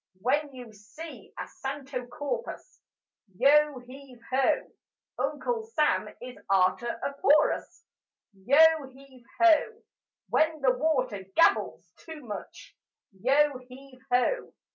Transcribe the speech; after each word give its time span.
When 0.19 0.51
you 0.51 0.73
see 0.73 1.31
a 1.37 1.47
santo 1.47 2.07
corpus, 2.07 2.79
Yo 3.37 3.77
heave 3.85 4.19
ho! 4.31 4.71
Uncle 5.19 5.61
Sam 5.61 6.09
is 6.19 6.39
arter 6.49 6.99
a 7.03 7.13
porpus: 7.21 7.83
Yo 8.33 8.57
heave 8.87 9.25
ho! 9.39 9.81
When 10.29 10.59
the 10.61 10.75
water 10.75 11.23
gabbles 11.35 11.87
too 11.97 12.23
much, 12.25 12.75
Yo 13.11 13.59
heave 13.59 14.01
ho! 14.11 14.53